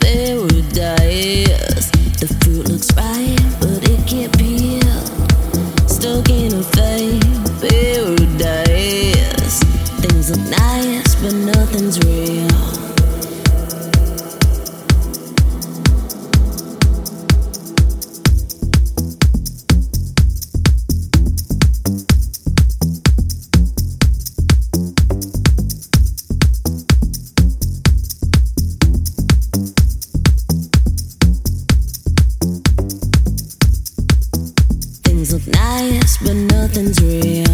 [0.00, 1.90] paradise.
[2.18, 2.90] The fruit looks
[3.60, 4.80] but it can't peel.
[5.86, 7.22] Stuck in a fake
[7.60, 9.60] paradise.
[10.00, 12.75] Things are nice, but nothing's real.
[36.22, 37.44] But nothing's real.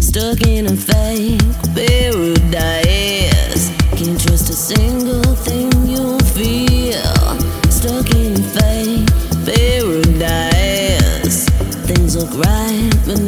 [0.00, 1.40] Stuck in a fake
[1.74, 2.17] paradise.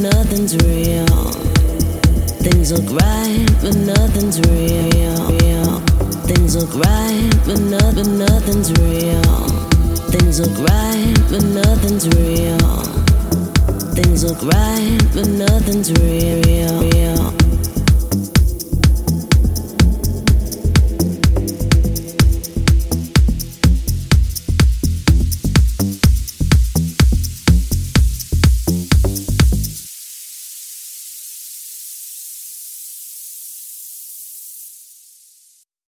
[0.01, 1.06] Nothing's real.
[2.41, 5.81] Things look right, but nothing's real.
[6.25, 9.23] Things look right, but, no, but nothing's real.
[10.11, 12.59] Things look right, but nothing's real.
[13.95, 16.81] Things look right, but nothing's real.
[16.81, 17.39] real.